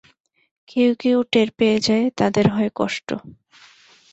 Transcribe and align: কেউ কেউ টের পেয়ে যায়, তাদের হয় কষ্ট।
কেউ 0.67 0.91
কেউ 0.99 1.17
টের 1.31 1.49
পেয়ে 1.57 1.77
যায়, 1.79 2.05
তাদের 2.17 2.45
হয় 2.49 2.71
কষ্ট। 2.75 3.07